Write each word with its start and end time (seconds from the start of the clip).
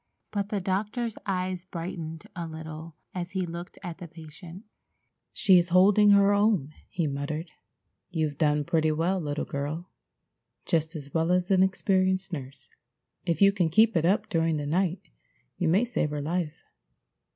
But 0.31 0.49
the 0.49 0.59
doctor's 0.59 1.19
eyes 1.27 1.63
brightened 1.63 2.25
a 2.35 2.47
little 2.47 2.95
as 3.13 3.33
he 3.33 3.45
looked 3.45 3.77
at 3.83 3.99
the 3.99 4.07
patient. 4.07 4.63
"She's 5.31 5.69
holding 5.69 6.09
her 6.09 6.33
own," 6.33 6.73
he 6.89 7.05
murmured. 7.05 7.51
"You've 8.09 8.39
done 8.39 8.63
pretty 8.63 8.91
well, 8.91 9.19
little 9.19 9.45
girl. 9.45 9.91
Just 10.65 10.95
as 10.95 11.13
well 11.13 11.31
as 11.31 11.51
an 11.51 11.61
experienced 11.61 12.33
nurse. 12.33 12.71
If 13.27 13.43
you 13.43 13.51
can 13.51 13.69
keep 13.69 13.95
it 13.95 14.03
up 14.03 14.27
during 14.27 14.57
the 14.57 14.65
night 14.65 15.01
you 15.59 15.67
may 15.67 15.85
save 15.85 16.09
her 16.09 16.21
life. 16.23 16.63